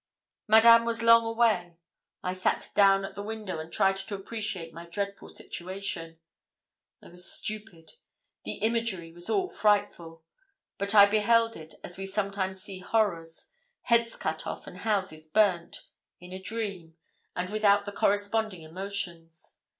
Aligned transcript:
Madame 0.47 0.83
was 0.83 1.03
long 1.03 1.23
away. 1.23 1.77
I 2.23 2.33
sat 2.33 2.71
down 2.73 3.05
at 3.05 3.13
the 3.13 3.21
window, 3.21 3.59
and 3.59 3.71
tried 3.71 3.97
to 3.97 4.15
appreciate 4.15 4.73
my 4.73 4.87
dreadful 4.87 5.29
situation. 5.29 6.17
I 7.03 7.09
was 7.09 7.31
stupid 7.31 7.91
the 8.43 8.53
imagery 8.53 9.11
was 9.13 9.29
all 9.29 9.47
frightful; 9.47 10.23
but 10.79 10.95
I 10.95 11.05
beheld 11.05 11.55
it 11.55 11.75
as 11.83 11.97
we 11.99 12.07
sometimes 12.07 12.63
see 12.63 12.79
horrors 12.79 13.51
heads 13.83 14.15
cut 14.15 14.47
off 14.47 14.65
and 14.65 14.77
houses 14.79 15.27
burnt 15.27 15.83
in 16.19 16.33
a 16.33 16.41
dream, 16.41 16.97
and 17.35 17.51
without 17.51 17.85
the 17.85 17.91
corresponding 17.91 18.63
emotions. 18.63 19.57